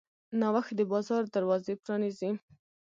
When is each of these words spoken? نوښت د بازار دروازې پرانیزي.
نوښت 0.39 0.71
د 0.77 0.79
بازار 0.91 1.23
دروازې 1.35 1.73
پرانیزي. 1.83 2.31